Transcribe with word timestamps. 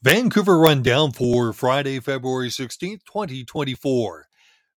Vancouver 0.00 0.60
Rundown 0.60 1.10
for 1.10 1.52
Friday, 1.52 1.98
February 1.98 2.50
16, 2.50 3.00
2024. 3.04 4.28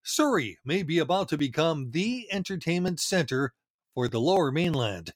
Surrey 0.02 0.58
may 0.66 0.82
be 0.82 0.98
about 0.98 1.30
to 1.30 1.38
become 1.38 1.92
the 1.92 2.28
entertainment 2.32 3.00
center 3.00 3.54
for 3.94 4.08
the 4.08 4.20
lower 4.20 4.52
mainland. 4.52 5.14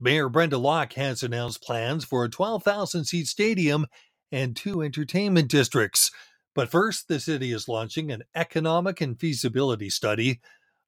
Mayor 0.00 0.28
Brenda 0.28 0.58
Locke 0.58 0.94
has 0.94 1.22
announced 1.22 1.62
plans 1.62 2.04
for 2.04 2.24
a 2.24 2.28
12,000 2.28 3.04
seat 3.04 3.28
stadium 3.28 3.86
and 4.32 4.56
two 4.56 4.82
entertainment 4.82 5.48
districts. 5.48 6.10
But 6.56 6.68
first, 6.72 7.06
the 7.06 7.20
city 7.20 7.52
is 7.52 7.68
launching 7.68 8.10
an 8.10 8.24
economic 8.34 9.00
and 9.00 9.18
feasibility 9.20 9.88
study. 9.88 10.40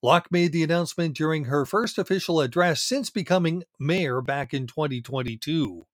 Locke 0.03 0.27
made 0.33 0.51
the 0.51 0.65
announcement 0.65 1.17
during 1.17 1.45
her 1.45 1.67
first 1.67 1.99
official 1.99 2.41
address 2.41 2.83
since 2.83 3.11
becoming 3.11 3.63
mayor 3.79 4.21
back 4.21 4.53
in 4.53 4.67
2022. 4.67 5.87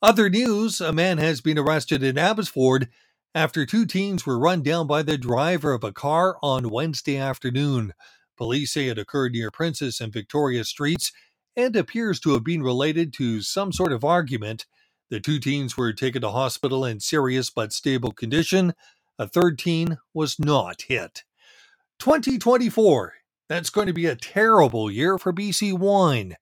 Other 0.00 0.30
news 0.30 0.80
a 0.80 0.92
man 0.92 1.18
has 1.18 1.40
been 1.40 1.58
arrested 1.58 2.04
in 2.04 2.16
Abbotsford 2.16 2.88
after 3.34 3.66
two 3.66 3.84
teens 3.84 4.24
were 4.24 4.38
run 4.38 4.62
down 4.62 4.86
by 4.86 5.02
the 5.02 5.18
driver 5.18 5.72
of 5.72 5.82
a 5.82 5.92
car 5.92 6.36
on 6.40 6.70
Wednesday 6.70 7.16
afternoon. 7.16 7.92
Police 8.36 8.72
say 8.72 8.86
it 8.86 8.98
occurred 8.98 9.32
near 9.32 9.50
Princess 9.50 10.00
and 10.00 10.12
Victoria 10.12 10.62
Streets 10.62 11.10
and 11.56 11.74
appears 11.74 12.20
to 12.20 12.30
have 12.34 12.44
been 12.44 12.62
related 12.62 13.12
to 13.14 13.42
some 13.42 13.72
sort 13.72 13.90
of 13.90 14.04
argument. 14.04 14.66
The 15.10 15.18
two 15.18 15.40
teens 15.40 15.76
were 15.76 15.92
taken 15.92 16.22
to 16.22 16.30
hospital 16.30 16.84
in 16.84 17.00
serious 17.00 17.50
but 17.50 17.72
stable 17.72 18.12
condition. 18.12 18.74
A 19.18 19.26
third 19.26 19.58
teen 19.58 19.98
was 20.14 20.38
not 20.38 20.82
hit. 20.82 21.24
2024. 21.98 23.14
That's 23.48 23.70
going 23.70 23.88
to 23.88 23.92
be 23.92 24.06
a 24.06 24.14
terrible 24.14 24.92
year 24.92 25.18
for 25.18 25.32
BC 25.32 25.76
wine. 25.76 26.36